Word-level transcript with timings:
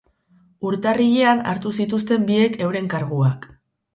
Urtarrilean 0.69 1.43
hartu 1.51 1.73
zituzten 1.83 2.25
biek 2.31 2.57
euren 2.69 2.91
karguak. 2.95 3.49